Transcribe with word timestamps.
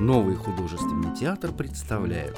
Новый 0.00 0.36
художественный 0.36 1.16
театр 1.16 1.52
представляет 1.52 2.36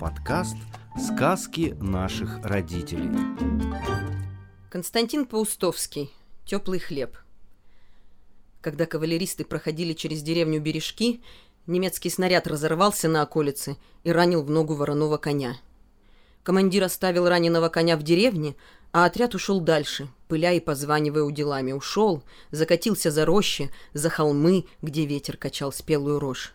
подкаст 0.00 0.56
«Сказки 0.96 1.76
наших 1.80 2.38
родителей». 2.44 3.10
Константин 4.70 5.26
Паустовский. 5.26 6.12
Теплый 6.46 6.78
хлеб. 6.78 7.16
Когда 8.60 8.86
кавалеристы 8.86 9.44
проходили 9.44 9.94
через 9.94 10.22
деревню 10.22 10.60
Бережки, 10.60 11.20
немецкий 11.66 12.08
снаряд 12.08 12.46
разорвался 12.46 13.08
на 13.08 13.22
околице 13.22 13.76
и 14.04 14.12
ранил 14.12 14.44
в 14.44 14.50
ногу 14.50 14.74
вороного 14.74 15.16
коня. 15.16 15.56
Командир 16.44 16.84
оставил 16.84 17.28
раненого 17.28 17.68
коня 17.68 17.96
в 17.96 18.04
деревне, 18.04 18.54
а 18.94 19.06
отряд 19.06 19.34
ушел 19.34 19.58
дальше, 19.58 20.06
пыля 20.28 20.52
и 20.52 20.60
позванивая 20.60 21.24
уделами. 21.24 21.72
Ушел, 21.72 22.22
закатился 22.52 23.10
за 23.10 23.24
рощи, 23.26 23.72
за 23.92 24.08
холмы, 24.08 24.66
где 24.82 25.04
ветер 25.04 25.36
качал 25.36 25.72
спелую 25.72 26.20
рожь. 26.20 26.54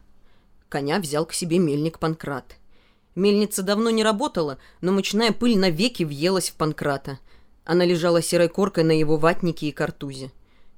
Коня 0.70 0.99
взял 0.99 1.25
к 1.25 1.33
себе 1.33 1.59
мельник 1.59 1.99
Панкрат. 1.99 2.55
Мельница 3.13 3.61
давно 3.61 3.89
не 3.89 4.05
работала, 4.05 4.57
но 4.80 4.94
мучная 4.94 5.33
пыль 5.33 5.57
навеки 5.57 6.03
въелась 6.03 6.49
в 6.49 6.53
Панкрата. 6.53 7.20
Она 7.66 7.83
лежала 7.83 8.21
серой 8.21 8.47
коркой 8.47 8.85
на 8.85 8.97
его 8.97 9.17
ватнике 9.17 9.67
и 9.67 9.73
картузе. 9.73 10.31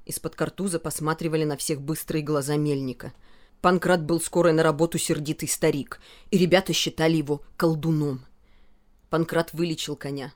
Из-под 0.08 0.36
картуза 0.36 0.80
посматривали 0.80 1.44
на 1.44 1.58
всех 1.58 1.80
быстрые 1.80 2.24
глаза 2.24 2.56
мельника. 2.58 3.14
Панкрат 3.62 4.02
был 4.04 4.20
скоро 4.20 4.52
на 4.52 4.64
работу 4.64 4.98
сердитый 4.98 5.48
старик, 5.48 6.00
и 6.32 6.40
ребята 6.40 6.74
считали 6.74 7.18
его 7.18 7.44
колдуном. 7.56 8.26
Панкрат 9.12 9.54
вылечил 9.54 9.96
коня. 9.96 10.34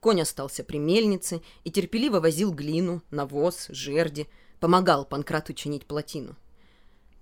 Конь 0.00 0.22
остался 0.22 0.64
при 0.64 0.78
мельнице 0.78 1.42
и 1.64 1.70
терпеливо 1.70 2.20
возил 2.20 2.52
глину, 2.52 3.02
навоз, 3.10 3.66
жерди, 3.68 4.26
помогал 4.58 5.04
Панкрату 5.04 5.52
чинить 5.52 5.86
плотину. 5.86 6.36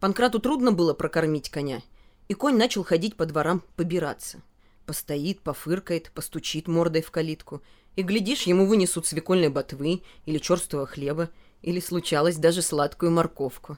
Панкрату 0.00 0.38
трудно 0.38 0.70
было 0.70 0.94
прокормить 0.94 1.50
коня, 1.50 1.82
и 2.28 2.34
конь 2.34 2.56
начал 2.56 2.84
ходить 2.84 3.16
по 3.16 3.26
дворам 3.26 3.64
побираться. 3.74 4.42
Постоит, 4.86 5.40
пофыркает, 5.40 6.12
постучит 6.12 6.68
мордой 6.68 7.02
в 7.02 7.10
калитку, 7.10 7.62
и, 7.96 8.02
глядишь, 8.02 8.42
ему 8.44 8.66
вынесут 8.66 9.06
свекольной 9.06 9.48
ботвы 9.48 10.02
или 10.24 10.38
черствого 10.38 10.86
хлеба, 10.86 11.30
или 11.62 11.80
случалось 11.80 12.36
даже 12.36 12.62
сладкую 12.62 13.10
морковку. 13.10 13.76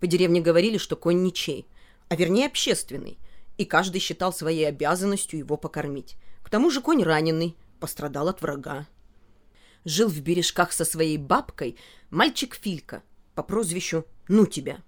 По 0.00 0.06
деревне 0.06 0.42
говорили, 0.42 0.76
что 0.76 0.96
конь 0.96 1.22
ничей, 1.22 1.66
а 2.08 2.16
вернее 2.16 2.46
общественный, 2.46 3.18
и 3.56 3.64
каждый 3.64 4.00
считал 4.00 4.34
своей 4.34 4.68
обязанностью 4.68 5.38
его 5.38 5.56
покормить. 5.56 6.16
К 6.42 6.50
тому 6.50 6.70
же 6.70 6.82
конь 6.82 7.02
раненый, 7.02 7.56
пострадал 7.78 8.28
от 8.28 8.42
врага. 8.42 8.86
Жил 9.84 10.08
в 10.08 10.20
бережках 10.20 10.72
со 10.72 10.84
своей 10.84 11.16
бабкой 11.16 11.76
мальчик 12.10 12.54
Филька 12.54 13.02
по 13.34 13.42
прозвищу 13.42 14.04
«Ну 14.28 14.46
тебя». 14.46 14.78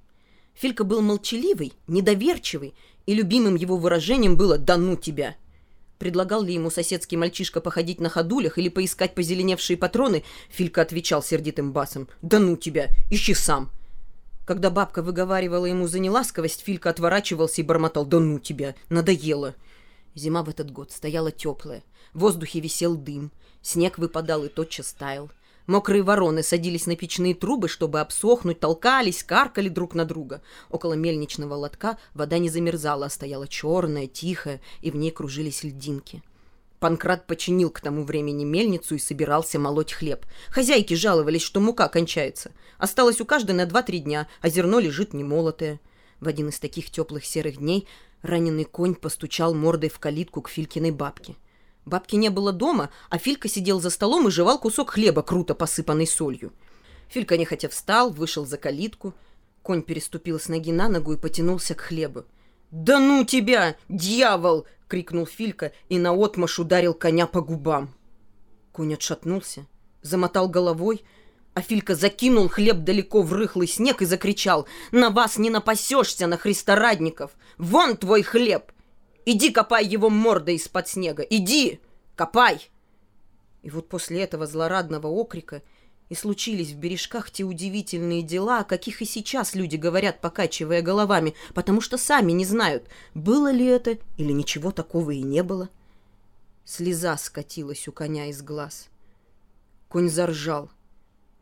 Филька 0.55 0.85
был 0.85 1.01
молчаливый, 1.01 1.73
недоверчивый, 1.87 2.75
и 3.07 3.15
любимым 3.15 3.55
его 3.55 3.77
выражением 3.77 4.37
было 4.37 4.59
«Да 4.59 4.77
ну 4.77 4.97
тебя!». 4.97 5.37
Предлагал 5.99 6.43
ли 6.43 6.55
ему 6.55 6.71
соседский 6.71 7.17
мальчишка 7.17 7.61
походить 7.61 8.01
на 8.01 8.09
ходулях 8.09 8.57
или 8.57 8.69
поискать 8.71 9.15
позеленевшие 9.15 9.77
патроны, 9.77 10.25
Филька 10.49 10.83
отвечал 10.83 11.23
сердитым 11.23 11.73
басом 11.73 12.09
«Да 12.23 12.39
ну 12.39 12.57
тебя! 12.57 12.89
Ищи 13.11 13.35
сам!». 13.35 13.71
Когда 14.47 14.71
бабка 14.71 15.03
выговаривала 15.03 15.67
ему 15.67 15.87
за 15.87 15.99
неласковость, 15.99 16.63
Филька 16.63 16.91
отворачивался 16.91 17.61
и 17.61 17.65
бормотал 17.65 18.07
«Да 18.07 18.19
ну 18.19 18.39
тебя! 18.39 18.75
Надоело!». 18.89 19.55
Зима 20.14 20.42
в 20.42 20.48
этот 20.48 20.70
год 20.70 20.92
стояла 20.92 21.30
теплая. 21.30 21.83
В 22.12 22.20
воздухе 22.20 22.61
висел 22.61 22.97
дым. 22.97 23.30
Снег 23.62 23.98
выпадал 23.98 24.44
и 24.44 24.48
тотчас 24.48 24.92
таял. 24.92 25.30
Мокрые 25.66 26.03
вороны 26.03 26.42
садились 26.42 26.86
на 26.86 26.97
печные 26.97 27.34
трубы, 27.34 27.69
чтобы 27.69 28.00
обсохнуть, 28.00 28.58
толкались, 28.58 29.22
каркали 29.22 29.69
друг 29.69 29.94
на 29.94 30.05
друга. 30.05 30.42
Около 30.69 30.94
мельничного 30.94 31.55
лотка 31.55 31.97
вода 32.12 32.38
не 32.38 32.48
замерзала, 32.48 33.06
а 33.06 33.11
стояла 33.11 33.47
черная, 33.47 34.08
тихая, 34.08 34.61
и 34.81 34.91
в 34.91 34.97
ней 34.97 35.12
кружились 35.12 35.62
льдинки. 35.62 36.22
Панкрат 36.81 37.26
починил 37.26 37.70
к 37.70 37.81
тому 37.81 38.04
времени 38.04 38.43
мельницу 38.43 38.94
и 38.94 38.99
собирался 38.99 39.59
молоть 39.59 39.93
хлеб. 39.93 40.25
Хозяйки 40.49 40.94
жаловались, 40.94 41.43
что 41.43 41.60
мука 41.60 41.88
кончается. 41.88 42.53
Осталось 42.78 43.20
у 43.20 43.26
каждой 43.26 43.53
на 43.53 43.66
два-три 43.66 43.99
дня, 43.99 44.26
а 44.41 44.49
зерно 44.49 44.81
лежит 44.81 45.12
немолотое. 45.12 45.78
В 46.20 46.28
один 46.28 46.49
из 46.49 46.59
таких 46.59 46.91
теплых 46.91 47.25
серых 47.25 47.59
дней 47.59 47.87
раненый 48.22 48.64
конь 48.64 48.94
постучал 48.94 49.54
мордой 49.54 49.91
в 49.91 49.98
калитку 49.98 50.42
к 50.42 50.48
Филькиной 50.48 50.91
бабке. 50.91 51.36
Бабки 51.84 52.16
не 52.16 52.28
было 52.28 52.53
дома, 52.53 52.91
а 53.08 53.19
Филька 53.19 53.48
сидел 53.48 53.81
за 53.81 53.91
столом 53.91 54.28
и 54.28 54.31
жевал 54.31 54.58
кусок 54.58 54.91
хлеба, 54.91 55.22
круто 55.22 55.54
посыпанный 55.54 56.06
солью. 56.06 56.53
Филька 57.08 57.36
нехотя 57.36 57.69
встал, 57.69 58.10
вышел 58.10 58.47
за 58.47 58.58
калитку. 58.58 59.14
Конь 59.62 59.82
переступил 59.82 60.38
с 60.38 60.48
ноги 60.48 60.72
на 60.72 60.88
ногу 60.88 61.12
и 61.12 61.16
потянулся 61.16 61.75
к 61.75 61.81
хлебу. 61.81 62.25
«Да 62.70 63.00
ну 63.00 63.25
тебя, 63.25 63.76
дьявол!»— 63.88 64.66
крикнул 64.88 65.26
Филька 65.26 65.72
и 65.88 65.98
наотмашь 65.98 66.58
ударил 66.58 66.94
коня 66.94 67.26
по 67.26 67.41
губам. 67.41 67.92
Конь 68.72 68.94
отшатнулся, 68.94 69.66
замотал 70.02 70.48
головой, 70.48 71.02
а 71.55 71.62
Филька 71.62 71.94
закинул 71.94 72.49
хлеб 72.49 72.78
далеко 72.78 73.22
в 73.22 73.33
рыхлый 73.33 73.66
снег 73.66 74.03
и 74.03 74.06
закричал 74.06 74.66
«На 74.93 75.11
вас 75.11 75.37
не 75.37 75.50
напасешься, 75.50 76.27
на 76.27 76.37
христорадников! 76.37 77.33
Вон 77.59 77.97
твой 77.97 78.22
хлеб! 78.22 78.72
Иди 79.27 79.50
копай 79.50 79.84
его 79.84 80.11
мордой 80.11 80.56
из-под 80.56 80.88
снега! 80.88 81.22
Иди! 81.22 81.81
Копай!» 82.15 82.71
И 83.62 83.71
вот 83.71 83.88
после 83.88 84.22
этого 84.22 84.47
злорадного 84.47 85.09
окрика 85.09 85.62
и 86.09 86.15
случились 86.15 86.71
в 86.71 86.77
бережках 86.77 87.31
те 87.31 87.44
удивительные 87.44 88.22
дела, 88.22 88.61
о 88.61 88.65
каких 88.65 89.03
и 89.03 89.05
сейчас 89.05 89.55
люди 89.55 89.77
говорят, 89.77 90.21
покачивая 90.21 90.82
головами, 90.82 91.34
потому 91.55 91.81
что 91.81 91.99
сами 91.99 92.32
не 92.32 92.44
знают, 92.44 92.88
было 93.15 93.50
ли 93.50 93.67
это 93.67 93.99
или 94.17 94.32
ничего 94.32 94.71
такого 94.71 95.11
и 95.11 95.22
не 95.22 95.43
было. 95.43 95.69
Слеза 96.65 97.17
скатилась 97.17 97.87
у 97.87 97.93
коня 97.93 98.27
из 98.27 98.43
глаз. 98.43 98.88
Конь 99.88 100.09
заржал— 100.09 100.71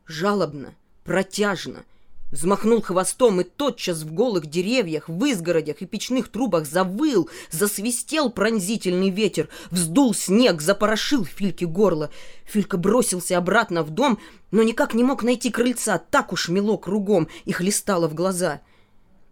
жалобно, 0.08 0.74
протяжно, 1.04 1.84
взмахнул 2.32 2.82
хвостом 2.82 3.40
и 3.40 3.44
тотчас 3.44 4.02
в 4.02 4.12
голых 4.12 4.46
деревьях, 4.46 5.08
в 5.08 5.24
изгородях 5.24 5.80
и 5.80 5.86
печных 5.86 6.28
трубах 6.28 6.66
завыл, 6.66 7.30
засвистел 7.50 8.30
пронзительный 8.30 9.10
ветер, 9.10 9.48
вздул 9.70 10.14
снег, 10.14 10.60
запорошил 10.60 11.24
Фильке 11.24 11.66
горло. 11.66 12.10
Филька 12.44 12.76
бросился 12.76 13.38
обратно 13.38 13.82
в 13.82 13.90
дом, 13.90 14.18
но 14.50 14.62
никак 14.62 14.94
не 14.94 15.04
мог 15.04 15.22
найти 15.22 15.50
крыльца, 15.50 15.98
так 15.98 16.32
уж 16.32 16.48
мело 16.48 16.76
кругом 16.76 17.28
и 17.44 17.52
хлестало 17.52 18.08
в 18.08 18.14
глаза— 18.14 18.60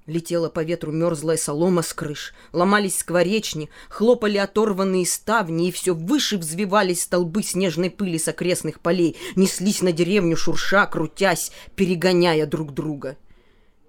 Летела 0.07 0.49
по 0.49 0.63
ветру 0.63 0.93
мерзлая 0.93 1.37
солома 1.37 1.83
с 1.83 1.93
крыш, 1.93 2.33
ломались 2.53 2.99
скворечни, 2.99 3.69
хлопали 3.89 4.39
оторванные 4.39 5.05
ставни, 5.05 5.69
и 5.69 5.73
все 5.73 5.95
выше 5.95 6.39
взвивались 6.39 7.03
столбы 7.03 7.43
снежной 7.43 7.91
пыли 7.91 8.17
с 8.17 8.29
окрестных 8.29 8.79
полей, 8.79 9.17
неслись 9.35 9.83
на 9.83 9.91
деревню 9.91 10.37
шурша, 10.37 10.87
крутясь, 10.87 11.51
перегоняя 11.75 12.47
друг 12.47 12.73
друга. 12.73 13.17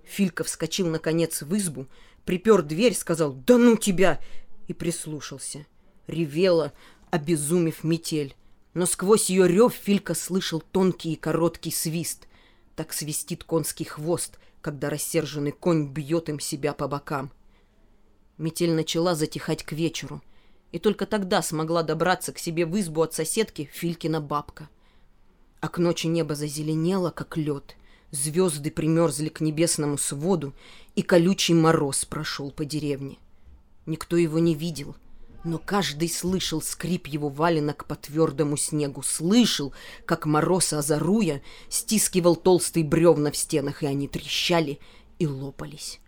Филька 0.05 0.43
вскочил, 0.43 0.87
наконец, 0.87 1.43
в 1.43 1.55
избу, 1.55 1.85
припер 2.25 2.63
дверь, 2.63 2.95
сказал 2.95 3.33
«Да 3.33 3.59
ну 3.59 3.77
тебя!» 3.77 4.19
и 4.67 4.73
прислушался. 4.73 5.67
Ревела, 6.07 6.73
обезумев 7.11 7.83
метель. 7.83 8.35
Но 8.73 8.85
сквозь 8.87 9.29
ее 9.29 9.47
рев 9.47 9.73
Филька 9.73 10.15
слышал 10.15 10.61
тонкий 10.71 11.13
и 11.13 11.15
короткий 11.15 11.71
свист. 11.71 12.27
Так 12.75 12.93
свистит 12.93 13.43
конский 13.43 13.85
хвост— 13.85 14.39
когда 14.67 14.89
рассерженный 14.89 15.53
конь 15.53 15.87
бьет 15.87 16.27
им 16.27 16.41
себя 16.41 16.73
по 16.73 16.89
бокам. 16.89 17.31
Метель 18.37 18.73
начала 18.73 19.15
затихать 19.15 19.63
к 19.63 19.71
вечеру, 19.71 20.21
и 20.73 20.77
только 20.77 21.05
тогда 21.05 21.41
смогла 21.41 21.83
добраться 21.83 22.33
к 22.33 22.37
себе 22.37 22.65
в 22.65 22.77
избу 22.77 23.03
от 23.03 23.13
соседки 23.13 23.69
Филькина 23.71 24.19
бабка. 24.19 24.67
А 25.61 25.69
к 25.69 25.77
ночи 25.77 26.07
небо 26.07 26.35
зазеленело, 26.35 27.11
как 27.11 27.37
лед, 27.37 27.77
звезды 28.11 28.69
примерзли 28.69 29.29
к 29.29 29.39
небесному 29.39 29.97
своду, 29.97 30.51
и 30.95 31.01
колючий 31.01 31.53
мороз 31.53 32.03
прошел 32.03 32.51
по 32.51 32.65
деревне. 32.65 33.19
Никто 33.85 34.17
его 34.17 34.37
не 34.37 34.53
видел— 34.53 34.97
но 35.47 35.57
каждый 35.57 36.09
слышал 36.09 36.61
скрип 36.61 37.07
его 37.07 37.29
валенок 37.29 37.85
по 37.85 37.95
твердому 37.95 38.57
снегу, 38.57 39.01
слышал, 39.01 39.73
как 40.05 40.25
мороз, 40.25 40.73
озаруя, 40.73 41.41
стискивал 41.69 42.35
толстые 42.35 42.83
бревна 42.83 43.31
в 43.31 43.37
стенах, 43.37 43.81
и 43.81 43.87
они 43.87 44.07
трещали 44.07 44.79
и 45.19 45.25
лопались. 45.25 45.99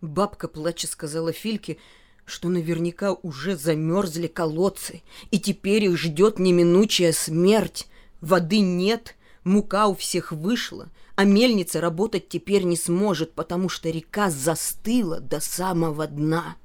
Бабка, 0.00 0.46
плача, 0.48 0.86
сказала 0.86 1.32
Фильке, 1.32 1.78
что 2.24 2.48
наверняка 2.48 3.12
уже 3.12 3.56
замерзли 3.56 4.28
колодцы, 4.28 5.02
и 5.32 5.40
теперь 5.40 5.84
их 5.84 5.98
ждет 5.98 6.38
неминучая 6.38 7.12
смерть. 7.12 7.88
Воды 8.20 8.60
нет, 8.60 9.16
мука 9.42 9.88
у 9.88 9.96
всех 9.96 10.30
вышла, 10.30 10.88
а 11.16 11.24
мельница 11.24 11.80
работать 11.80 12.28
теперь 12.28 12.62
не 12.62 12.76
сможет, 12.76 13.32
потому 13.34 13.68
что 13.68 13.90
река 13.90 14.30
застыла 14.30 15.18
до 15.18 15.40
самого 15.40 16.06
дна. 16.06 16.56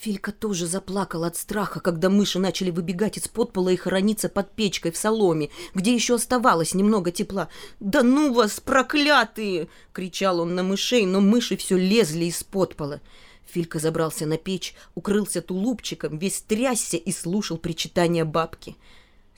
Филька 0.00 0.30
тоже 0.30 0.68
заплакал 0.68 1.24
от 1.24 1.36
страха, 1.36 1.80
когда 1.80 2.08
мыши 2.08 2.38
начали 2.38 2.70
выбегать 2.70 3.18
из-под 3.18 3.52
пола 3.52 3.70
и 3.70 3.76
хорониться 3.76 4.28
под 4.28 4.52
печкой 4.52 4.92
в 4.92 4.96
соломе, 4.96 5.50
где 5.74 5.92
еще 5.92 6.14
оставалось 6.14 6.72
немного 6.72 7.10
тепла. 7.10 7.48
«Да 7.80 8.04
ну 8.04 8.32
вас, 8.32 8.60
проклятые!»— 8.60 9.68
кричал 9.92 10.38
он 10.38 10.54
на 10.54 10.62
мышей, 10.62 11.04
но 11.04 11.20
мыши 11.20 11.56
все 11.56 11.76
лезли 11.76 12.26
из-под 12.26 12.76
пола. 12.76 13.00
Филька 13.44 13.80
забрался 13.80 14.24
на 14.24 14.36
печь, 14.36 14.76
укрылся 14.94 15.42
тулупчиком, 15.42 16.18
весь 16.18 16.42
трясся 16.42 16.96
и 16.96 17.10
слушал 17.10 17.58
причитания 17.58 18.24
бабки— 18.24 18.76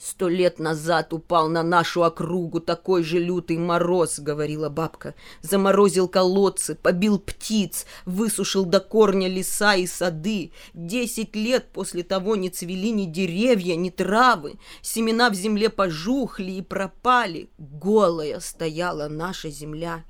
«Сто 0.03 0.29
лет 0.29 0.57
назад 0.57 1.13
упал 1.13 1.47
на 1.47 1.61
нашу 1.61 2.01
округу 2.01 2.59
такой 2.59 3.03
же 3.03 3.19
лютый 3.19 3.59
мороз»,— 3.59 4.17
говорила 4.19 4.67
бабка. 4.67 5.13
«Заморозил 5.43 6.07
колодцы, 6.07 6.73
побил 6.73 7.19
птиц, 7.19 7.85
высушил 8.05 8.65
до 8.65 8.79
корня 8.79 9.27
леса 9.27 9.75
и 9.75 9.85
сады. 9.85 10.53
Десять 10.73 11.35
лет 11.35 11.67
после 11.71 12.01
того 12.01 12.35
не 12.35 12.49
цвели 12.49 12.89
ни 12.89 13.05
деревья, 13.05 13.75
ни 13.75 13.91
травы. 13.91 14.55
Семена 14.81 15.29
в 15.29 15.35
земле 15.35 15.69
пожухли 15.69 16.53
и 16.53 16.63
пропали. 16.63 17.51
Голая 17.59 18.39
стояла 18.39 19.07
наша 19.07 19.51
земля. 19.51 20.03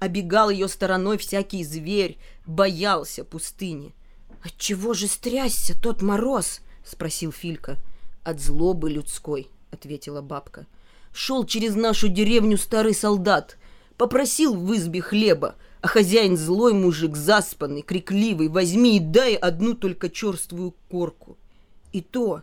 Обегал 0.00 0.50
ее 0.50 0.66
стороной 0.66 1.16
всякий 1.16 1.62
зверь, 1.62 2.18
боялся 2.44 3.22
пустыни». 3.22 3.94
«Отчего 4.42 4.94
же 4.94 5.06
стрясся 5.06 5.80
тот 5.80 6.02
мороз?»— 6.02 6.60
спросил 6.84 7.30
Филька.— 7.30 7.76
от 8.28 8.40
злобы 8.40 8.90
людской, 8.90 9.48
ответила 9.70 10.20
бабка. 10.20 10.66
Шел 11.12 11.46
через 11.46 11.74
нашу 11.74 12.08
деревню 12.08 12.58
старый 12.58 12.94
солдат, 12.94 13.56
попросил 13.96 14.54
в 14.54 14.74
избе 14.76 15.00
хлеба, 15.00 15.54
а 15.80 15.88
хозяин 15.88 16.36
злой 16.36 16.74
мужик, 16.74 17.16
заспанный, 17.16 17.80
крикливый, 17.80 18.48
возьми 18.48 18.98
и 18.98 19.00
дай 19.00 19.34
одну 19.34 19.72
только 19.74 20.10
черствую 20.10 20.74
корку. 20.90 21.38
И 21.92 22.02
то 22.02 22.42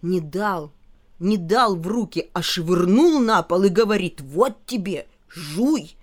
не 0.00 0.20
дал, 0.20 0.70
не 1.18 1.36
дал 1.36 1.74
в 1.74 1.86
руки, 1.88 2.30
а 2.32 2.40
швырнул 2.40 3.18
на 3.18 3.42
пол 3.42 3.64
и 3.64 3.68
говорит, 3.68 4.20
вот 4.20 4.64
тебе, 4.64 5.06
жуй. 5.28 5.96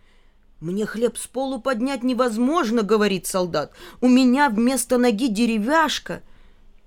«Мне 0.59 0.85
хлеб 0.85 1.17
с 1.17 1.27
полу 1.27 1.59
поднять 1.59 2.03
невозможно»,— 2.03 2.81
говорит 2.83 3.27
солдат. 3.27 3.73
«У 3.99 4.07
меня 4.07 4.49
вместо 4.49 4.97
ноги 4.97 5.27
деревяшка». 5.27 6.23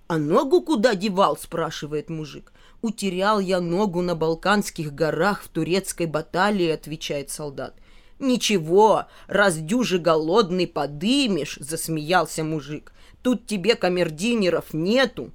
«А 0.09 0.19
ногу 0.19 0.63
куда 0.63 0.95
девал?»– 0.95 1.37
спрашивает 1.41 2.11
мужик. 2.11 2.53
«Утерял 2.81 3.41
я 3.41 3.61
ногу 3.61 4.03
на 4.03 4.15
Балканских 4.15 4.95
горах 4.95 5.43
в 5.43 5.49
турецкой 5.49 6.07
баталии»,– 6.07 6.69
отвечает 6.71 7.31
солдат. 7.31 7.75
«Ничего, 8.21 9.07
раз 9.27 9.57
дюжи 9.57 9.99
голодный 9.99 10.69
подымешь»,– 10.69 11.59
засмеялся 11.61 12.45
мужик. 12.45 12.93
«Тут 13.23 13.47
тебе 13.47 13.75
камердинеров 13.75 14.73
нету». 14.73 15.33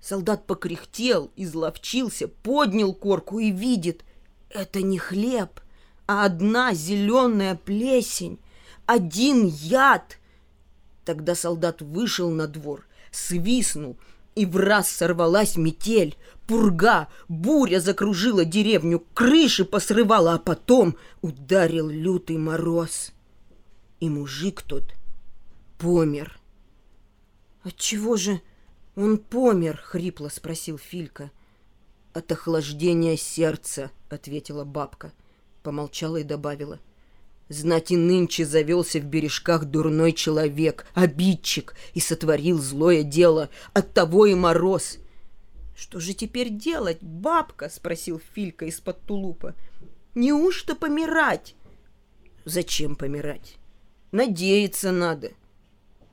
Солдат 0.00 0.46
покряхтел, 0.48 1.30
изловчился, 1.36 2.26
поднял 2.26 2.92
корку 2.92 3.38
и 3.38 3.52
видит. 3.52 4.04
Это 4.50 4.82
не 4.82 4.98
хлеб, 4.98 5.60
а 6.08 6.24
одна 6.24 6.74
зеленая 6.74 7.54
плесень, 7.54 8.40
один 8.84 9.46
яд. 9.46 10.18
Тогда 11.04 11.36
солдат 11.36 11.82
вышел 11.82 12.30
на 12.30 12.48
двор– 12.48 12.84
свистнул, 13.12 13.96
и 14.34 14.44
в 14.46 14.56
раз 14.56 14.90
сорвалась 14.90 15.56
метель. 15.56 16.16
Пурга, 16.46 17.08
буря 17.28 17.78
закружила 17.78 18.44
деревню, 18.44 19.04
крыши 19.14 19.64
посрывала, 19.64 20.34
а 20.34 20.38
потом 20.38 20.96
ударил 21.20 21.88
лютый 21.88 22.38
мороз. 22.38 23.12
И 24.00 24.08
мужик 24.08 24.62
тот 24.62 24.94
помер. 25.78 26.40
«Отчего 27.62 28.16
же 28.16 28.40
он 28.96 29.18
помер?»— 29.18 29.76
хрипло 29.84 30.28
спросил 30.28 30.78
Филька. 30.78 31.30
«От 32.12 32.32
охлаждения 32.32 33.16
сердца»,— 33.16 33.92
ответила 34.10 34.64
бабка. 34.64 35.12
Помолчала 35.62 36.16
и 36.16 36.24
добавила— 36.24 36.80
Знать 37.48 37.90
и 37.90 37.96
нынче 37.96 38.46
завелся 38.46 38.98
в 38.98 39.04
бережках 39.04 39.64
дурной 39.64 40.12
человек, 40.12 40.86
обидчик, 40.94 41.74
и 41.92 42.00
сотворил 42.00 42.58
злое 42.58 43.02
дело. 43.02 43.50
Оттого 43.74 44.26
и 44.26 44.34
мороз. 44.34 44.98
«Что 45.76 46.00
же 46.00 46.14
теперь 46.14 46.50
делать, 46.50 46.98
бабка?»— 47.02 47.68
спросил 47.72 48.20
Филька 48.34 48.66
из-под 48.66 49.02
тулупа. 49.02 49.54
«Неужто 50.14 50.74
помирать?» 50.74 51.54
«Зачем 52.44 52.96
помирать? 52.96 53.56
Надеяться 54.12 54.92
надо». 54.92 55.32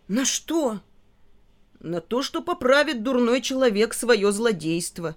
«На 0.07 0.25
что?» 0.25 0.81
«На 1.79 2.01
то, 2.01 2.23
что 2.23 2.41
поправит 2.41 3.03
дурной 3.03 3.41
человек 3.41 3.93
свое 3.93 4.31
злодейство». 4.31 5.15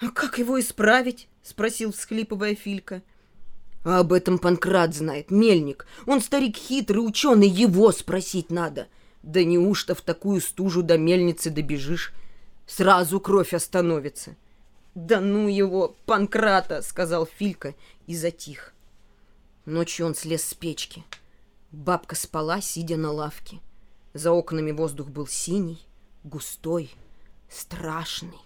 «А 0.00 0.08
как 0.08 0.38
его 0.38 0.58
исправить?»— 0.58 1.28
спросил, 1.42 1.92
всхлипывая 1.92 2.54
Филька. 2.54 3.02
А 3.84 4.00
об 4.00 4.12
этом 4.12 4.38
Панкрат 4.38 4.94
знает, 4.94 5.30
мельник. 5.30 5.86
Он 6.06 6.20
старик 6.20 6.56
хитрый, 6.56 7.04
ученый, 7.04 7.48
его 7.48 7.90
спросить 7.92 8.50
надо. 8.50 8.88
Да 9.22 9.42
неужто 9.42 9.94
в 9.94 10.00
такую 10.00 10.40
стужу 10.40 10.82
до 10.82 10.98
мельницы 10.98 11.50
добежишь? 11.50 12.12
Сразу 12.66 13.20
кровь 13.20 13.54
остановится. 13.54 14.36
Да 14.94 15.20
ну 15.20 15.48
его, 15.48 15.96
Панкрата, 16.06 16.82
сказал 16.82 17.26
Филька 17.26 17.74
и 18.06 18.14
затих. 18.14 18.72
Ночью 19.64 20.06
он 20.06 20.14
слез 20.14 20.44
с 20.44 20.54
печки. 20.54 21.04
Бабка 21.70 22.14
спала, 22.14 22.60
сидя 22.60 22.96
на 22.96 23.10
лавке. 23.10 23.60
За 24.14 24.30
окнами 24.32 24.72
воздух 24.72 25.08
был 25.08 25.26
синий, 25.26 25.80
густой, 26.22 26.90
страшный 27.48 28.38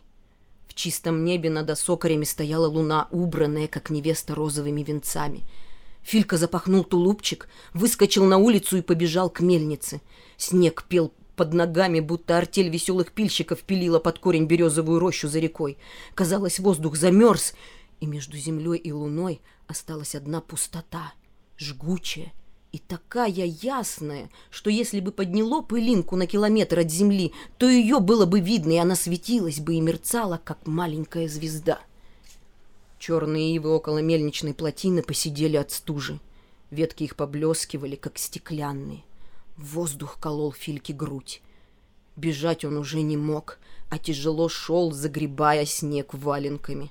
чистом 0.77 1.25
небе 1.25 1.51
над 1.51 1.69
осокарями 1.71 2.25
стояла 2.25 2.69
луна, 2.69 3.09
убранная, 3.11 3.67
как 3.67 3.91
невеста, 3.91 4.37
розовыми 4.37 4.83
венцами. 4.83 5.43
Филька 6.05 6.37
запахнул 6.37 6.85
тулупчик, 6.85 7.49
выскочил 7.75 8.25
на 8.27 8.39
улицу 8.39 8.77
и 8.77 8.83
побежал 8.83 9.29
к 9.29 9.41
мельнице. 9.41 10.01
Снег 10.37 10.85
пел 10.89 11.13
под 11.35 11.53
ногами, 11.53 11.99
будто 11.99 12.39
артель 12.39 12.69
веселых 12.69 13.11
пильщиков 13.11 13.63
пилила 13.63 13.99
под 13.99 14.21
корень 14.21 14.47
березовую 14.47 15.01
рощу 15.01 15.27
за 15.27 15.41
рекой. 15.41 15.79
Казалось, 16.15 16.61
воздух 16.61 16.97
замерз, 16.97 17.55
и 17.99 18.07
между 18.07 18.37
землей 18.37 18.79
и 18.79 18.93
луной 18.93 19.41
осталась 19.67 20.15
одна 20.15 20.41
пустота, 20.41 21.13
жгучая, 21.59 22.33
и 22.73 22.79
такая 22.79 23.31
ясная, 23.31 24.29
что 24.51 24.71
если 24.71 25.01
бы 25.01 25.13
подняло 25.13 25.63
пылинку 25.63 26.17
на 26.17 26.27
километр 26.27 26.81
от 26.81 26.91
земли, 26.91 27.33
то 27.59 27.69
ее 27.69 28.01
было 28.01 28.27
бы 28.27 28.41
видно, 28.41 28.73
и 28.73 28.77
она 28.77 28.97
светилась 28.97 29.61
бы 29.61 29.77
и 29.77 29.81
мерцала, 29.81 30.41
как 30.45 30.67
маленькая 30.67 31.29
звезда. 31.29 31.81
Черные 32.99 33.55
ивы 33.55 33.71
около 33.71 33.99
мельничной 33.99 34.53
плотины 34.53 35.03
посидели 35.03 35.57
от 35.57 35.71
стужи. 35.71 36.21
Ветки 36.71 37.05
их 37.05 37.17
поблескивали, 37.17 37.97
как 37.97 38.19
стеклянные. 38.19 39.05
Воздух 39.57 40.19
колол 40.21 40.53
Фильке 40.53 40.93
грудь. 40.93 41.41
Бежать 42.17 42.65
он 42.65 42.77
уже 42.77 43.01
не 43.03 43.17
мог, 43.17 43.59
а 43.89 43.99
тяжело 43.99 44.49
шел, 44.49 44.93
загребая 44.93 45.65
снег 45.65 46.13
валенками. 46.13 46.91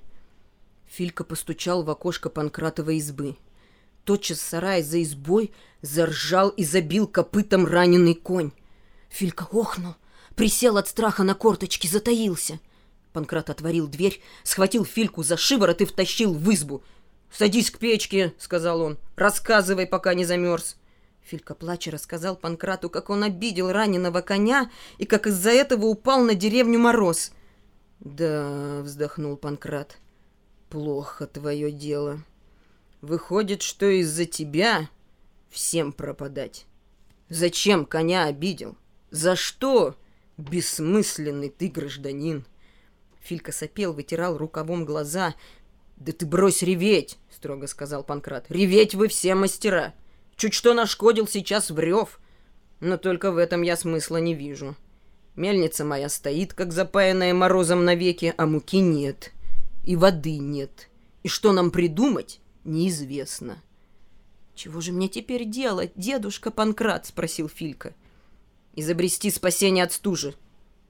Филька 0.87 1.23
постучал 1.23 1.83
в 1.83 1.89
окошко 1.89 2.29
Панкратовой 2.29 2.97
избы— 2.97 3.35
Тотчас 4.05 4.39
сарай 4.39 4.83
за 4.83 5.01
избой 5.01 5.51
заржал 5.81 6.49
и 6.49 6.63
забил 6.63 7.07
копытом 7.07 7.65
раненый 7.65 8.13
конь. 8.13 8.51
Филька 9.09 9.47
охнул, 9.51 9.95
присел 10.35 10.77
от 10.77 10.87
страха 10.87 11.23
на 11.23 11.33
корточки, 11.33 11.87
затаился. 11.87 12.59
Панкрат 13.13 13.49
отворил 13.49 13.87
дверь, 13.87 14.21
схватил 14.43 14.85
Фильку 14.85 15.23
за 15.23 15.37
шиворот 15.37 15.81
и 15.81 15.85
втащил 15.85 16.33
в 16.33 16.53
избу. 16.53 16.83
«Садись 17.31 17.71
к 17.71 17.79
печке»,— 17.79 18.33
сказал 18.37 18.81
он. 18.81 18.97
«Рассказывай, 19.15 19.87
пока 19.87 20.13
не 20.13 20.23
замерз». 20.23 20.77
Филька 21.23 21.55
плача 21.55 21.89
рассказал 21.89 22.35
Панкрату, 22.35 22.89
как 22.91 23.09
он 23.09 23.23
обидел 23.23 23.71
раненого 23.71 24.21
коня 24.21 24.69
и 24.99 25.05
как 25.05 25.25
из-за 25.25 25.49
этого 25.49 25.87
упал 25.87 26.21
на 26.23 26.35
деревню 26.35 26.77
Мороз. 26.77 27.31
«Да»,— 27.99 28.81
вздохнул 28.83 29.35
Панкрат,— 29.35 29.97
«плохо 30.69 31.25
твое 31.25 31.71
дело». 31.71 32.19
Выходит, 33.05 33.61
что 33.61 33.85
из-за 33.85 34.25
тебя 34.25 34.89
всем 35.51 35.93
пропадать. 35.93 36.65
Зачем 37.29 37.85
коня 37.85 38.25
обидел? 38.25 38.75
За 39.11 39.35
что? 39.35 39.95
Бессмысленный 40.37 41.49
ты 41.49 41.67
гражданин. 41.67 42.47
Филька 43.21 43.51
сопел, 43.51 43.93
вытирал 43.93 44.39
рукавом 44.39 44.85
глаза. 44.85 45.35
«Да 45.97 46.13
ты 46.13 46.25
брось 46.25 46.63
реветь!»— 46.63 47.19
строго 47.29 47.67
сказал 47.67 48.03
Панкрат. 48.03 48.47
«Реветь 48.49 48.95
вы 48.95 49.07
все 49.07 49.35
мастера! 49.35 49.93
Чуть 50.35 50.55
что 50.55 50.73
нашкодил, 50.73 51.27
сейчас 51.27 51.69
врев. 51.69 52.19
Но 52.79 52.97
только 52.97 53.31
в 53.31 53.37
этом 53.37 53.61
я 53.61 53.77
смысла 53.77 54.17
не 54.17 54.33
вижу. 54.33 54.75
Мельница 55.35 55.85
моя 55.85 56.09
стоит, 56.09 56.55
как 56.55 56.73
запаянная 56.73 57.35
морозом 57.35 57.85
навеки, 57.85 58.33
а 58.35 58.47
муки 58.47 58.79
нет. 58.79 59.31
И 59.83 59.95
воды 59.95 60.39
нет. 60.39 60.89
И 61.21 61.27
что 61.27 61.51
нам 61.53 61.69
придумать? 61.69 62.39
Неизвестно. 62.65 63.61
«Чего 64.55 64.81
же 64.81 64.91
мне 64.91 65.07
теперь 65.07 65.45
делать, 65.45 65.91
дедушка 65.95 66.51
Панкрат?»— 66.51 67.05
спросил 67.07 67.49
Филька. 67.49 67.93
изобрести 68.75 69.29
спасение 69.29 69.83
от 69.83 69.93
стужи. 69.93 70.35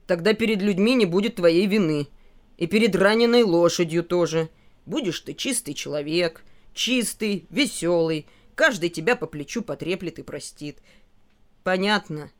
Тогда 0.06 0.34
перед 0.34 0.62
людьми 0.62 0.94
не 0.94 1.06
будет 1.06 1.36
твоей 1.36 1.66
вины. 1.66 2.08
И 2.56 2.66
перед 2.66 2.94
раненой 2.94 3.42
лошадью 3.42 4.02
тоже. 4.02 4.48
Будешь 4.86 5.20
ты 5.20 5.34
чистый 5.34 5.74
человек, 5.74 6.44
чистый, 6.74 7.46
веселый. 7.50 8.26
Каждый 8.54 8.88
тебя 8.88 9.16
по 9.16 9.26
плечу 9.26 9.62
потреплет 9.62 10.18
и 10.18 10.22
простит. 10.22 10.78
Понятно? 11.64 12.30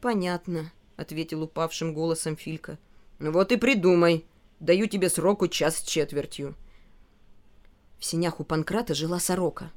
Понятно, 0.00 0.72
ответил 0.96 1.42
упавшим 1.42 1.94
голосом 1.94 2.36
Филька. 2.36 2.78
Ну 3.18 3.32
вот 3.32 3.52
и 3.52 3.56
придумай. 3.56 4.24
Даю 4.60 4.86
тебе 4.86 5.10
сроку 5.10 5.46
час 5.46 5.78
с 5.78 5.82
четвертью. 5.82 6.54
В 8.04 8.06
синях 8.06 8.38
у 8.38 8.44
Панкрата 8.44 8.94
жила 8.94 9.18
сорока. 9.18 9.72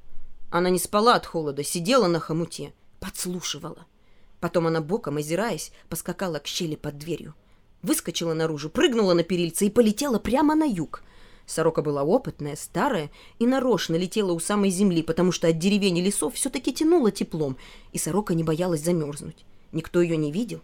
Она 0.50 0.70
не 0.70 0.80
спала 0.80 1.16
от 1.16 1.26
холода, 1.26 1.64
сидела 1.64 2.08
на 2.08 2.20
хомуте, 2.20 2.74
подслушивала. 3.00 3.86
Потом 4.42 4.68
она 4.68 4.82
боком, 4.82 5.16
озираясь, 5.16 5.72
поскакала 5.88 6.40
к 6.40 6.46
щели 6.46 6.76
под 6.76 6.98
дверью. 6.98 7.36
Выскочила 7.84 8.34
наружу, 8.34 8.70
прыгнула 8.70 9.14
на 9.14 9.24
перильце 9.24 9.68
и 9.68 9.70
полетела 9.70 10.20
прямо 10.20 10.56
на 10.56 10.66
юг. 10.66 11.04
Сорока 11.46 11.82
была 11.82 12.04
опытная, 12.04 12.58
старая 12.58 13.12
и 13.40 13.48
нарочно 13.48 13.96
летела 13.96 14.34
у 14.34 14.42
самой 14.42 14.72
земли, 14.72 15.04
потому 15.04 15.32
что 15.32 15.48
от 15.48 15.58
деревень 15.58 16.00
и 16.00 16.02
лесов 16.02 16.34
все-таки 16.34 16.74
тянуло 16.74 17.12
теплом, 17.12 17.56
и 17.94 17.98
сорока 17.98 18.34
не 18.34 18.44
боялась 18.44 18.84
замерзнуть. 18.84 19.46
Никто 19.72 20.02
ее 20.02 20.18
не 20.18 20.34
видел. 20.34 20.60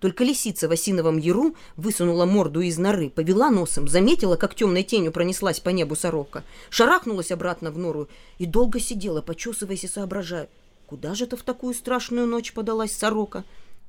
Только 0.00 0.24
лисица 0.24 0.68
в 0.68 0.72
осиновом 0.72 1.18
яру 1.18 1.56
высунула 1.76 2.26
морду 2.26 2.60
из 2.60 2.78
норы, 2.78 3.08
повела 3.10 3.50
носом, 3.50 3.88
заметила, 3.88 4.36
как 4.36 4.54
темной 4.54 4.82
тенью 4.82 5.12
пронеслась 5.12 5.60
по 5.60 5.70
небу 5.70 5.96
сорока, 5.96 6.44
шарахнулась 6.68 7.30
обратно 7.30 7.70
в 7.70 7.78
нору 7.78 8.08
и 8.38 8.46
долго 8.46 8.80
сидела, 8.80 9.22
почесываясь 9.22 9.84
и 9.84 9.88
соображая, 9.88 10.48
куда 10.86 11.14
же 11.14 11.24
это 11.24 11.36
в 11.36 11.42
такую 11.42 11.74
страшную 11.74 12.26
ночь 12.26 12.52
подалась 12.52 12.92
сорока. 12.92 13.44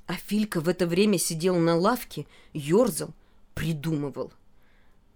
А 0.07 0.13
Филька 0.13 0.61
в 0.61 0.69
это 0.69 0.85
время 0.85 1.17
сидел 1.17 1.57
на 1.57 1.75
лавке, 1.75 2.27
ерзал, 2.53 3.09
придумывал. 3.55 4.31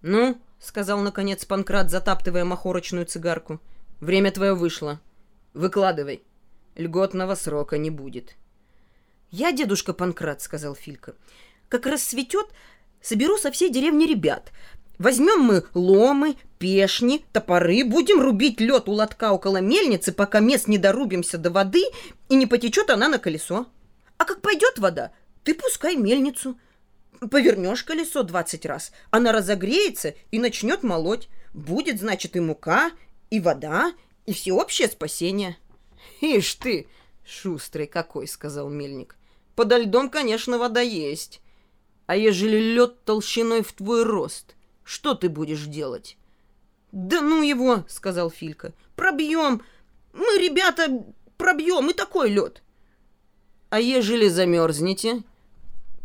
«Ну,— 0.02 0.38
сказал, 0.60 1.00
наконец, 1.00 1.46
Панкрат, 1.46 1.92
затаптывая 1.92 2.44
махорочную 2.44 3.06
цигарку,— 3.06 3.60
время 4.00 4.32
твое 4.32 4.56
вышло. 4.56 5.00
Выкладывай. 5.54 6.24
Льготного 6.76 7.36
срока 7.36 7.78
не 7.78 7.90
будет». 7.92 8.36
«Я, 9.32 9.52
дедушка 9.52 9.94
Панкрат»,— 9.94 10.42
сказал 10.44 10.76
Филька. 10.76 11.14
«Как 11.68 11.86
рассветет, 11.86 12.48
соберу 13.02 13.38
со 13.38 13.52
всей 13.52 13.70
деревни 13.70 14.06
ребят. 14.06 14.52
Возьмем 14.98 15.42
мы 15.42 15.64
ломы, 15.74 16.36
пешни, 16.58 17.24
топоры, 17.32 17.86
будем 17.86 18.22
рубить 18.22 18.60
лед 18.60 18.90
у 18.90 18.94
лотка 18.94 19.32
около 19.32 19.58
мельницы, 19.58 20.12
пока 20.12 20.40
мест 20.40 20.68
не 20.68 20.78
дорубимся 20.78 21.38
до 21.38 21.52
воды 21.52 21.84
и 22.28 22.36
не 22.36 22.48
потечет 22.48 22.90
она 22.90 23.08
на 23.08 23.20
колесо. 23.20 23.68
А 24.18 24.26
как 24.26 24.42
пойдет 24.42 24.80
вода, 24.80 25.12
ты 25.44 25.54
пускай 25.54 25.96
мельницу. 25.96 26.60
Повернешь 27.32 27.84
колесо 27.84 28.24
двадцать 28.24 28.66
раз, 28.66 28.92
она 29.12 29.32
разогреется 29.32 30.16
и 30.32 30.40
начнет 30.40 30.84
молоть. 30.84 31.30
Будет, 31.54 32.00
значит, 32.00 32.36
и 32.36 32.40
мука, 32.40 32.92
и 33.30 33.40
вода, 33.40 33.94
и 34.26 34.34
всеобщее 34.34 34.88
спасение». 34.88 35.58
«Ишь 36.22 36.56
ты, 36.56 36.88
шустрый 37.26 37.88
какой»,— 37.88 38.28
сказал 38.28 38.70
мельник. 38.70 39.19
Подо 39.60 39.76
льдом, 39.76 40.10
конечно, 40.10 40.58
вода 40.58 40.80
есть. 40.80 41.42
А 42.06 42.16
ежели 42.16 42.58
лед 42.76 43.04
толщиной 43.04 43.62
в 43.62 43.74
твой 43.74 44.04
рост, 44.04 44.56
что 44.86 45.16
ты 45.16 45.28
будешь 45.28 45.66
делать? 45.66 46.16
Да 46.94 47.20
ну 47.20 47.44
его, 47.44 47.84
сказал 47.90 48.32
Филька. 48.32 48.72
Пробьем. 48.96 49.62
Мы, 50.14 50.24
ребята, 50.38 51.04
пробьем 51.36 51.90
и 51.90 51.94
такой 51.94 52.30
лед. 52.30 52.64
А 53.70 53.82
ежели 53.82 54.30
замерзнете? 54.30 55.24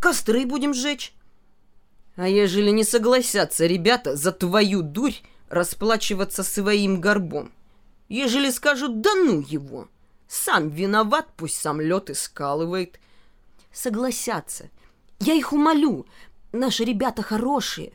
Костры 0.00 0.46
будем 0.46 0.74
сжечь. 0.74 1.14
А 2.16 2.26
ежели 2.26 2.70
не 2.70 2.82
согласятся 2.82 3.66
ребята 3.66 4.16
за 4.16 4.32
твою 4.32 4.82
дурь 4.82 5.14
расплачиваться 5.48 6.42
своим 6.42 7.00
горбом? 7.00 7.52
Ежели 8.08 8.50
скажут 8.50 9.00
«да 9.00 9.14
ну 9.14 9.44
его», 9.46 9.86
сам 10.26 10.70
виноват, 10.70 11.28
пусть 11.36 11.58
сам 11.58 11.80
лед 11.80 12.10
и 12.10 12.14
скалывает– 12.14 12.98
согласятся. 13.74 14.70
Я 15.20 15.34
их 15.34 15.52
умолю. 15.52 16.06
Наши 16.52 16.84
ребята 16.84 17.22
хорошие. 17.22 17.92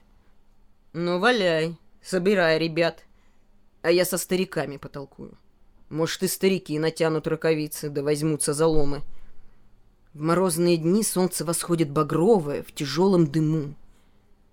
Ну, 0.93 1.19
валяй, 1.19 1.77
собирай 2.03 2.59
ребят. 2.59 3.03
А 3.81 3.91
я 3.91 4.05
со 4.05 4.17
стариками 4.17 4.77
потолкую. 4.77 5.37
Может, 5.89 6.23
и 6.23 6.27
старики 6.27 6.77
натянут 6.77 7.25
рукавицы, 7.27 7.89
да 7.89 8.03
возьмутся 8.03 8.53
за 8.53 8.67
ломы. 8.67 9.01
В 10.13 10.21
морозные 10.21 10.77
дни 10.77 11.03
солнце 11.03 11.45
восходит 11.45 11.89
багровое, 11.89 12.63
в 12.63 12.71
тяжелом 12.73 13.27
дыму. 13.27 13.75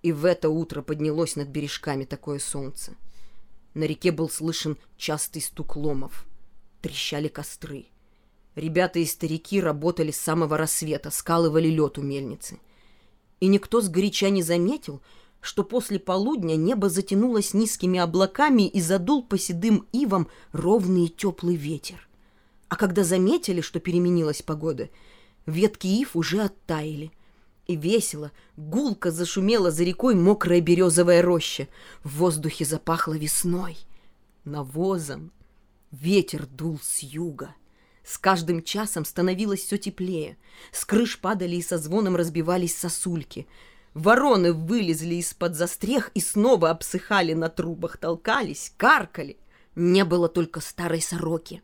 И 0.02 0.12
в 0.12 0.25
это 0.25 0.49
утро 0.49 0.83
поднялось 0.83 1.37
над 1.37 1.49
бережками 1.49 2.04
такое 2.04 2.38
солнце. 2.38 2.92
На 3.75 3.85
реке 3.85 4.12
был 4.12 4.30
слышен 4.30 4.78
частый 4.97 5.42
стук 5.42 5.76
ломов. 5.76 6.25
Трещали 6.80 7.28
костры. 7.28 7.87
Ребята 8.56 8.98
и 8.98 9.04
старики 9.04 9.60
работали 9.60 10.10
с 10.10 10.16
самого 10.16 10.56
рассвета, 10.56 11.10
скалывали 11.10 11.68
лед 11.68 11.98
у 11.98 12.02
мельницы. 12.02 12.58
И 13.38 13.48
никто 13.48 13.82
сгоряча 13.82 14.30
не 14.30 14.42
заметил, 14.42 15.02
что 15.42 15.62
после 15.62 15.98
полудня 15.98 16.56
небо 16.56 16.88
затянулось 16.88 17.52
низкими 17.52 17.98
облаками 18.00 18.66
и 18.66 18.80
задул 18.80 19.22
по 19.22 19.36
седым 19.36 19.86
ивам 19.92 20.28
ровный 20.52 21.04
и 21.04 21.08
теплый 21.10 21.54
ветер. 21.54 22.08
А 22.68 22.76
когда 22.76 23.04
заметили, 23.04 23.60
что 23.60 23.78
переменилась 23.78 24.40
погода, 24.40 24.88
ветки 25.44 25.86
ив 25.86 26.16
уже 26.16 26.40
оттаяли. 26.40 27.12
И 27.66 27.76
весело, 27.76 28.32
гулко 28.56 29.10
зашумела 29.10 29.70
за 29.70 29.84
рекой 29.84 30.14
мокрая 30.14 30.62
березовая 30.62 31.20
роща. 31.20 31.68
В 32.02 32.18
воздухе 32.18 32.64
запахло 32.64 33.12
весной, 33.18 33.76
навозом. 34.44 35.30
Ветер 35.90 36.46
дул 36.46 36.80
с 36.82 37.00
юга. 37.00 37.54
С 38.06 38.18
каждым 38.18 38.62
часом 38.62 39.04
становилось 39.04 39.64
все 39.64 39.78
теплее. 39.78 40.36
С 40.70 40.84
крыш 40.84 41.18
падали 41.18 41.56
и 41.56 41.62
со 41.62 41.76
звоном 41.76 42.14
разбивались 42.14 42.76
сосульки. 42.76 43.48
Вороны 43.94 44.52
вылезли 44.52 45.16
из-под 45.16 45.56
застрех 45.56 46.12
и 46.14 46.20
снова 46.20 46.70
обсыхали 46.70 47.32
на 47.32 47.48
трубах, 47.48 47.96
толкались, 47.96 48.72
каркали. 48.76 49.38
Не 49.75 50.04
было 50.04 50.28
только 50.28 50.60
старой 50.60 51.02
сороки. 51.02 51.62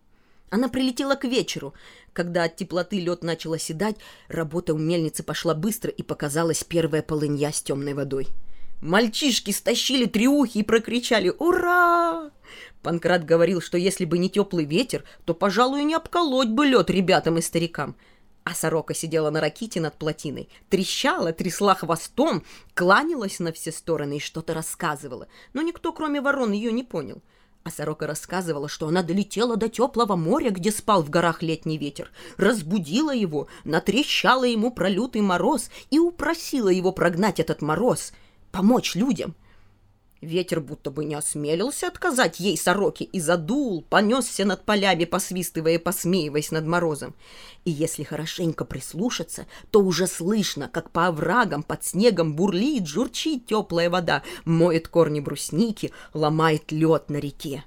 Она 0.50 0.68
прилетела 0.68 1.14
к 1.14 1.24
вечеру. 1.24 1.74
Когда 2.12 2.42
от 2.42 2.56
теплоты 2.56 2.98
лед 2.98 3.22
начал 3.22 3.52
оседать, 3.52 3.96
работа 4.26 4.74
у 4.74 4.78
мельницы 4.78 5.22
пошла 5.22 5.54
быстро 5.54 5.92
и 5.92 6.02
показалась 6.02 6.64
первая 6.64 7.02
полынья 7.02 7.52
с 7.52 7.62
темной 7.62 7.94
водой. 7.94 8.26
Мальчишки 8.82 9.52
стащили 9.52 10.06
триухи 10.06 10.58
и 10.58 10.62
прокричали 10.64 11.32
«Ура!». 11.38 12.32
Панкрат 12.82 13.24
говорил, 13.24 13.60
что 13.60 13.78
если 13.78 14.04
бы 14.04 14.18
не 14.18 14.28
теплый 14.28 14.64
ветер, 14.64 15.04
то, 15.24 15.34
пожалуй, 15.34 15.84
не 15.84 15.94
обколоть 15.94 16.48
бы 16.48 16.66
лед 16.66 16.90
ребятам 16.90 17.38
и 17.38 17.42
старикам. 17.42 17.94
А 18.42 18.54
сорока 18.54 18.92
сидела 18.92 19.30
на 19.30 19.40
раките 19.40 19.80
над 19.80 19.94
плотиной, 19.94 20.48
трещала, 20.68 21.32
трясла 21.32 21.76
хвостом, 21.76 22.42
кланялась 22.74 23.38
на 23.38 23.52
все 23.52 23.70
стороны 23.70 24.16
и 24.16 24.20
что-то 24.20 24.52
рассказывала. 24.52 25.28
Но 25.52 25.62
никто, 25.62 25.92
кроме 25.92 26.20
ворон, 26.20 26.50
ее 26.50 26.72
не 26.72 26.82
понял. 26.82 27.22
А 27.62 27.70
сорока 27.70 28.08
рассказывала, 28.08 28.68
что 28.68 28.88
она 28.88 29.04
долетела 29.04 29.56
до 29.56 29.68
теплого 29.68 30.16
моря, 30.16 30.50
где 30.50 30.72
спал 30.72 31.04
в 31.04 31.10
горах 31.10 31.40
летний 31.40 31.78
ветер, 31.78 32.10
разбудила 32.36 33.14
его, 33.14 33.46
натрещала 33.62 34.42
ему 34.42 34.72
про 34.72 34.88
лютый 34.88 35.20
мороз 35.20 35.70
и 35.92 36.00
упросила 36.00 36.68
его 36.68 36.90
прогнать 36.90 37.38
этот 37.38 37.62
мороз, 37.62 38.12
помочь 38.52 38.94
людям. 38.94 39.34
Ветер 40.20 40.60
будто 40.60 40.92
бы 40.92 41.04
не 41.04 41.16
осмелился 41.16 41.88
отказать 41.88 42.38
ей 42.38 42.56
сороке 42.56 43.02
и 43.02 43.18
задул, 43.18 43.82
понесся 43.82 44.44
над 44.44 44.64
полями, 44.64 45.04
посвистывая 45.04 45.74
и 45.74 45.78
посмеиваясь 45.78 46.52
над 46.52 46.64
морозом. 46.64 47.16
И 47.64 47.72
если 47.72 48.04
хорошенько 48.04 48.64
прислушаться, 48.64 49.46
то 49.72 49.80
уже 49.80 50.06
слышно, 50.06 50.68
как 50.68 50.90
по 50.90 51.08
оврагам 51.08 51.64
под 51.64 51.84
снегом 51.84 52.36
бурлит, 52.36 52.86
журчит 52.86 53.46
теплая 53.46 53.90
вода, 53.90 54.22
моет 54.44 54.86
корни 54.86 55.18
брусники, 55.18 55.90
ломает 56.14 56.70
лед 56.70 57.10
на 57.10 57.16
реке. 57.16 57.64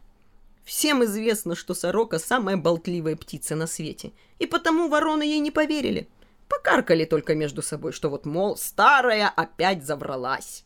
Всем 0.63 1.03
известно, 1.03 1.55
что 1.55 1.73
сорока– 1.73 2.19
самая 2.19 2.55
болтливая 2.55 3.17
птица 3.17 3.57
на 3.57 3.67
свете, 3.67 4.13
и 4.39 4.45
потому 4.45 4.87
вороны 4.87 5.23
ей 5.23 5.39
не 5.39 5.51
поверили. 5.51 6.07
Покаркали 6.47 7.03
только 7.03 7.35
между 7.35 7.61
собой, 7.61 7.91
что 7.91 8.09
вот, 8.09 8.25
мол, 8.25 8.55
старая 8.55 9.27
опять 9.27 9.85
завралась. 9.85 10.63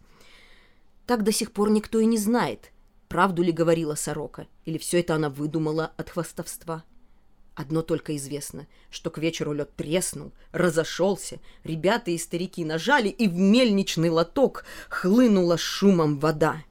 Так 1.10 1.24
до 1.24 1.32
сих 1.32 1.52
пор 1.54 1.72
никто 1.72 2.00
и 2.00 2.06
не 2.06 2.20
знает, 2.20 2.72
правду 3.08 3.42
ли 3.42 3.52
говорила 3.52 3.96
сорока, 3.96 4.46
или 4.66 4.78
все 4.78 5.00
это 5.00 5.16
она 5.16 5.32
выдумала 5.32 5.92
от 5.98 6.12
хвастовства. 6.12 6.84
Одно 7.56 7.82
только 7.82 8.16
известно, 8.16 8.68
что 8.92 9.10
к 9.10 9.18
вечеру 9.18 9.54
лед 9.54 9.76
треснул, 9.76 10.34
разошелся, 10.52 11.40
ребята 11.64 12.12
и 12.12 12.18
старики 12.20 12.64
нажали, 12.64 13.10
и 13.10 13.28
в 13.28 13.34
мельничный 13.34 14.12
лоток 14.12 14.66
хлынула 14.88 15.58
шумом 15.58 16.20
вода. 16.20 16.62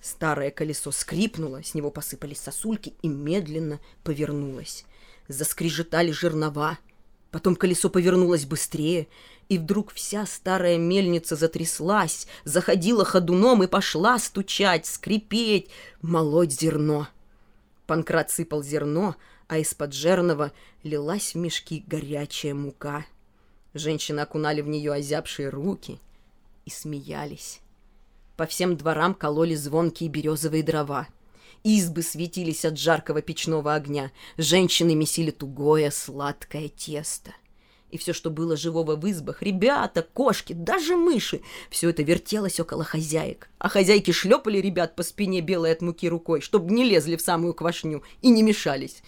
Старое 0.00 0.52
колесо 0.52 0.92
скрипнуло, 0.92 1.64
с 1.64 1.74
него 1.74 1.90
посыпались 1.90 2.38
сосульки 2.38 2.94
и 3.02 3.08
медленно 3.08 3.80
повернулось. 4.04 4.84
Заскрежетали 5.26 6.12
жернова, 6.12 6.78
Потом 7.32 7.56
колесо 7.56 7.88
повернулось 7.88 8.44
быстрее, 8.44 9.08
и 9.48 9.58
вдруг 9.58 9.90
вся 9.92 10.26
старая 10.26 10.76
мельница 10.76 11.34
затряслась, 11.34 12.28
заходила 12.44 13.06
ходуном 13.06 13.62
и 13.62 13.66
пошла 13.66 14.18
стучать, 14.18 14.84
скрипеть, 14.84 15.70
молоть 16.02 16.52
зерно. 16.52 17.08
Панкрат 17.86 18.30
сыпал 18.30 18.62
зерно, 18.62 19.16
а 19.48 19.58
из-под 19.58 19.94
жернова 19.94 20.52
лилась 20.82 21.32
в 21.32 21.38
мешки 21.38 21.82
горячая 21.86 22.54
мука. 22.54 23.06
Женщины 23.72 24.20
окунали 24.20 24.60
в 24.60 24.68
нее 24.68 24.92
озябшие 24.92 25.48
руки 25.48 25.98
и 26.66 26.70
смеялись. 26.70 27.60
По 28.36 28.44
всем 28.44 28.76
дворам 28.76 29.14
кололи 29.14 29.54
звонкие 29.54 30.10
березовые 30.10 30.62
дрова. 30.62 31.08
Избы 31.64 32.02
светились 32.02 32.64
от 32.64 32.76
жаркого 32.76 33.22
печного 33.22 33.74
огня. 33.74 34.10
Женщины 34.36 34.94
месили 34.94 35.30
тугое 35.30 35.90
сладкое 35.90 36.68
тесто. 36.68 37.32
И 37.90 37.98
все, 37.98 38.14
что 38.14 38.30
было 38.30 38.56
живого 38.56 38.96
в 38.96 39.08
избах, 39.08 39.42
ребята, 39.42 40.02
кошки, 40.02 40.54
даже 40.54 40.96
мыши, 40.96 41.42
все 41.70 41.90
это 41.90 42.02
вертелось 42.02 42.58
около 42.58 42.84
хозяек. 42.84 43.50
А 43.58 43.68
хозяйки 43.68 44.12
шлепали 44.12 44.58
ребят 44.58 44.96
по 44.96 45.02
спине 45.02 45.42
белой 45.42 45.72
от 45.72 45.82
муки 45.82 46.08
рукой, 46.08 46.40
чтобы 46.40 46.72
не 46.72 46.84
лезли 46.84 47.16
в 47.16 47.20
самую 47.20 47.52
квашню 47.52 48.02
и 48.22 48.30
не 48.30 48.42
мешались. 48.42 49.02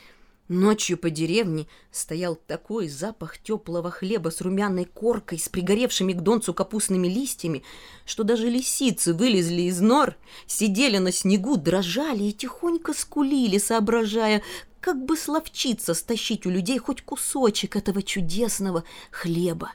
Ночью 0.49 0.99
по 0.99 1.09
деревне 1.09 1.67
стоял 1.91 2.37
такой 2.37 2.89
запах 2.89 3.39
теплого 3.39 3.91
хлеба 3.91 4.29
с 4.29 4.43
румяной 4.43 4.85
коркой, 4.85 5.39
с 5.39 5.49
пригоревшими 5.49 6.13
к 6.13 6.21
донцу 6.21 6.53
капустными 6.53 7.09
листьями, 7.09 7.63
что 8.05 8.25
даже 8.25 8.51
лисицы 8.51 9.15
вылезли 9.15 9.63
из 9.63 9.81
нор, 9.81 10.17
сидели 10.47 10.99
на 10.99 11.13
снегу, 11.13 11.57
дрожали 11.57 12.25
и 12.25 12.33
тихонько 12.33 12.93
скулили, 12.93 13.57
соображая, 13.57 14.43
как 14.81 15.03
бы 15.03 15.17
словчиться 15.17 15.95
стащить 15.95 16.45
у 16.45 16.51
людей 16.51 16.77
хоть 16.79 17.01
кусочек 17.01 17.75
этого 17.75 18.03
чудесного 18.03 18.85
хлеба. 19.11 19.73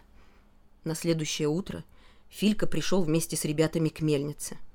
На 0.83 0.93
следующее 0.93 1.47
утро 1.47 1.83
Филька 2.29 2.67
пришел 2.67 3.01
вместе 3.01 3.35
с 3.35 3.43
ребятами 3.43 3.89
к 3.89 4.01
мельнице– 4.01 4.59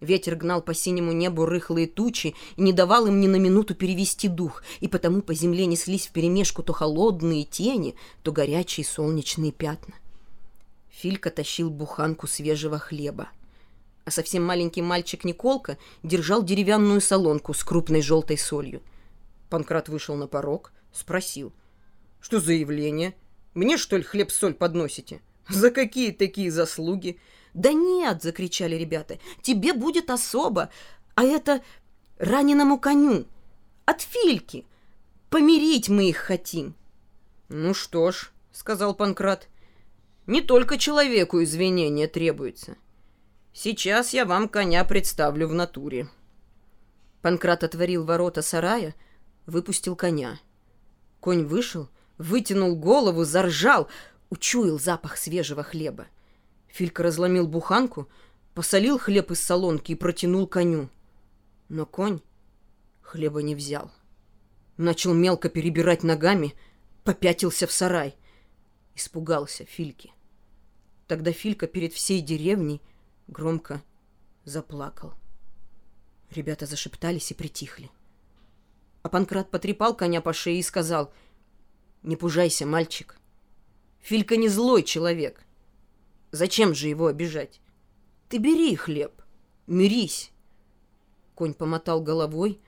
Ветер 0.00 0.34
гнал 0.34 0.62
по 0.62 0.72
синему 0.72 1.12
небу 1.12 1.44
рыхлые 1.44 1.86
тучи 1.86 2.34
и 2.56 2.62
не 2.62 2.72
давал 2.72 3.06
им 3.06 3.20
ни 3.20 3.26
на 3.26 3.36
минуту 3.36 3.74
перевести 3.74 4.28
дух, 4.28 4.62
и 4.80 4.88
потому 4.88 5.20
по 5.20 5.34
земле 5.34 5.66
неслись 5.66 6.06
вперемешку 6.06 6.62
то 6.62 6.72
холодные 6.72 7.44
тени, 7.44 7.94
то 8.22 8.32
горячие 8.32 8.86
солнечные 8.86 9.52
пятна. 9.52 9.94
Филька 10.88 11.30
тащил 11.30 11.70
буханку 11.70 12.26
свежего 12.26 12.78
хлеба. 12.78 13.28
А 14.06 14.10
совсем 14.10 14.42
маленький 14.42 14.80
мальчик 14.80 15.24
Николка 15.24 15.76
держал 16.02 16.42
деревянную 16.42 17.02
солонку 17.02 17.52
с 17.52 17.62
крупной 17.62 18.00
желтой 18.00 18.38
солью. 18.38 18.80
Панкрат 19.50 19.90
вышел 19.90 20.16
на 20.16 20.26
порог, 20.26 20.72
спросил. 20.92 21.52
«Что 22.20 22.40
за 22.40 22.54
явление? 22.54 23.14
Мне, 23.52 23.76
что 23.76 23.98
ли, 23.98 24.02
хлеб-соль 24.02 24.54
подносите? 24.54 25.20
За 25.48 25.70
какие 25.70 26.12
такие 26.12 26.50
заслуги?» 26.50 27.18
«Да 27.54 27.72
нет!»— 27.72 28.22
закричали 28.22 28.76
ребята. 28.76 29.18
«Тебе 29.42 29.72
будет 29.72 30.10
особо, 30.10 30.70
а 31.14 31.24
это 31.24 31.62
раненому 32.18 32.78
коню. 32.78 33.26
От 33.84 34.02
Фильки. 34.02 34.66
Помирить 35.30 35.88
мы 35.88 36.08
их 36.08 36.18
хотим». 36.18 36.74
«Ну 37.48 37.74
что 37.74 38.12
ж»,— 38.12 38.30
сказал 38.52 38.94
Панкрат,— 38.94 39.48
«не 40.26 40.40
только 40.40 40.78
человеку 40.78 41.42
извинения 41.42 42.06
требуется. 42.06 42.76
Сейчас 43.52 44.12
я 44.12 44.24
вам 44.24 44.48
коня 44.48 44.84
представлю 44.84 45.48
в 45.48 45.54
натуре». 45.54 46.08
Панкрат 47.22 47.64
отворил 47.64 48.04
ворота 48.04 48.42
сарая, 48.42 48.94
выпустил 49.46 49.96
коня. 49.96 50.38
Конь 51.18 51.44
вышел, 51.44 51.88
вытянул 52.16 52.76
голову, 52.76 53.24
заржал, 53.24 53.88
учуял 54.30 54.78
запах 54.78 55.16
свежего 55.16 55.62
хлеба. 55.62 56.06
Филька 56.72 57.02
разломил 57.02 57.46
буханку, 57.46 58.08
посолил 58.54 58.98
хлеб 58.98 59.30
из 59.30 59.40
солонки 59.40 59.92
и 59.92 59.96
протянул 59.96 60.46
коню. 60.46 60.88
Но 61.68 61.86
конь 61.86 62.20
хлеба 63.02 63.42
не 63.42 63.54
взял. 63.54 63.90
Начал 64.76 65.12
мелко 65.12 65.48
перебирать 65.48 66.02
ногами, 66.02 66.54
попятился 67.04 67.66
в 67.66 67.72
сарай. 67.72 68.16
Испугался 68.94 69.64
Фильки. 69.64 70.12
Тогда 71.06 71.32
Филька 71.32 71.66
перед 71.66 71.92
всей 71.92 72.20
деревней 72.20 72.80
громко 73.26 73.82
заплакал. 74.44 75.14
Ребята 76.30 76.66
зашептались 76.66 77.30
и 77.32 77.34
притихли. 77.34 77.90
А 79.02 79.08
Панкрат 79.08 79.50
потрепал 79.50 79.96
коня 79.96 80.20
по 80.20 80.32
шее 80.32 80.60
и 80.60 80.62
сказал, 80.62 81.12
«Не 82.02 82.16
пужайся, 82.16 82.66
мальчик. 82.66 83.18
Филька 84.00 84.36
не 84.36 84.48
злой 84.48 84.82
человек. 84.82 85.44
Зачем 86.32 86.74
же 86.74 86.88
его 86.88 87.06
обижать? 87.06 87.60
Ты 88.28 88.38
бери 88.38 88.76
хлеб, 88.76 89.22
мирись. 89.66 90.30
Конь 91.34 91.54
помотал 91.54 92.00
головой, 92.00 92.60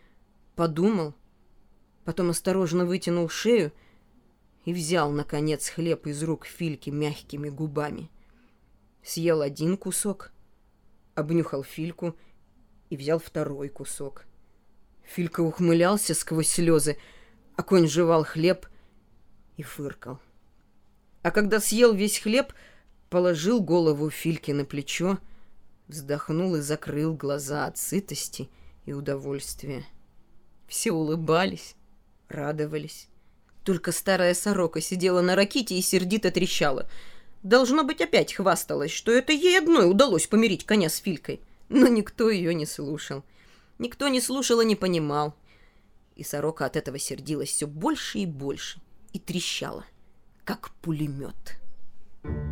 подумал, 0.57 1.15
потом 2.05 2.31
осторожно 2.31 2.85
вытянул 2.87 3.29
шею 3.29 3.73
и 4.65 4.73
взял, 4.73 5.13
наконец, 5.13 5.69
хлеб 5.69 6.07
из 6.07 6.23
рук 6.23 6.47
Фильки 6.47 6.91
мягкими 6.91 7.49
губами. 7.49 8.11
Съел 9.05 9.43
один 9.43 9.77
кусок, 9.77 10.33
обнюхал 11.15 11.63
Фильку 11.63 12.17
и 12.91 12.97
взял 12.97 13.21
второй 13.21 13.69
кусок. 13.69 14.25
Филька 15.05 15.41
ухмылялся 15.41 16.15
сквозь 16.15 16.49
слезы, 16.49 16.97
а 17.57 17.63
конь 17.63 17.87
жевал 17.87 18.25
хлеб 18.25 18.67
и 19.57 19.63
фыркал. 19.63 20.19
А 21.23 21.31
когда 21.31 21.61
съел 21.61 21.93
весь 21.93 22.19
хлеб— 22.19 22.53
положил 23.13 23.61
голову 23.61 24.09
Фильке 24.09 24.55
на 24.55 24.65
плечо, 24.65 25.19
вздохнул 25.87 26.57
и 26.57 26.63
закрыл 26.63 27.13
глаза 27.13 27.67
от 27.67 27.77
сытости 27.77 28.49
и 28.87 28.95
удовольствия. 28.95 29.85
Все 30.67 30.93
улыбались, 30.93 31.77
радовались. 32.31 33.09
Только 33.65 33.93
старая 33.93 34.33
сорока 34.33 34.81
сидела 34.81 35.21
на 35.21 35.37
раките 35.37 35.79
и 35.79 35.83
сердито 35.83 36.31
трещала. 36.31 36.89
Должно 37.43 37.85
быть, 37.85 38.01
опять 38.01 38.33
хвасталась, 38.33 38.93
что 38.93 39.13
это 39.13 39.35
ей 39.35 39.59
одной 39.59 39.91
удалось 39.91 40.27
помирить 40.27 40.65
коня 40.65 40.89
с 40.89 40.97
Филькой. 40.97 41.43
Но 41.69 41.89
никто 41.89 42.31
ее 42.31 42.55
не 42.55 42.65
слушал. 42.65 43.25
Никто 43.79 44.09
не 44.09 44.23
слушал 44.23 44.63
и 44.63 44.65
не 44.65 44.75
понимал. 44.75 45.35
И 46.17 46.25
сорока 46.25 46.65
от 46.65 46.77
этого 46.77 46.99
сердилась 46.99 47.51
все 47.51 47.67
больше 47.67 48.21
и 48.21 48.27
больше 48.27 48.81
и 49.13 49.19
трещала, 49.19 49.85
как 50.47 50.71
пулемет. 50.81 51.59
Thank 52.25 52.37
you. 52.47 52.52